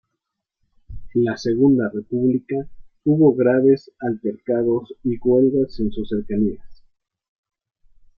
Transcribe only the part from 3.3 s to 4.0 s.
graves